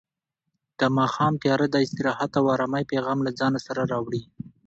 [0.79, 4.21] د ماښام تیاره د استراحت او ارامۍ پیغام له ځان سره راوړي.